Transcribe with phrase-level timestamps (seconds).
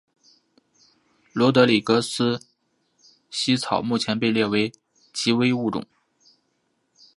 [1.31, 2.39] 罗德里格斯
[3.29, 4.73] 茜草目前被列为
[5.13, 5.85] 极危物种。